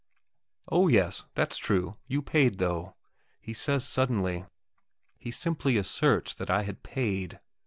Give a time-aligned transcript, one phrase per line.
[0.67, 2.95] "Oh yes, that's true; you paid, though!"
[3.39, 4.45] he says suddenly.
[5.19, 7.39] He simply asserts that I had paid.